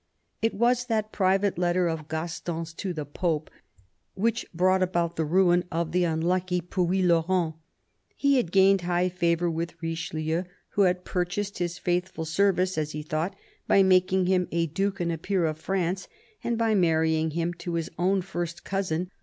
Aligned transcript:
It 0.41 0.55
was 0.55 0.85
that 0.85 1.11
private 1.11 1.59
letter 1.59 1.87
of 1.87 2.07
Gaston's 2.07 2.73
to 2.73 2.91
the 2.91 3.05
Pope 3.05 3.51
which 4.15 4.47
brought 4.51 4.81
about 4.81 5.15
the 5.15 5.25
ruin 5.25 5.63
of 5.71 5.91
the 5.91 6.05
unlucky 6.05 6.59
Puylaurens. 6.59 7.53
He 8.15 8.37
had 8.37 8.51
gained 8.51 8.81
high 8.81 9.09
favour 9.09 9.47
with 9.47 9.79
'Richelieu, 9.79 10.45
who 10.69 10.81
had 10.81 11.05
purchased 11.05 11.59
his 11.59 11.77
faithful 11.77 12.25
service, 12.25 12.79
as 12.79 12.93
he 12.93 13.03
thought, 13.03 13.35
by 13.67 13.83
making 13.83 14.25
him 14.25 14.47
a 14.51 14.65
duke 14.65 14.99
and 14.99 15.11
a 15.11 15.19
peer 15.19 15.45
of 15.45 15.59
France 15.59 16.07
and 16.43 16.57
by 16.57 16.73
marrying 16.73 17.29
him 17.29 17.53
to 17.59 17.75
his 17.75 17.91
own 17.99 18.23
first 18.23 18.63
cousin. 18.63 19.11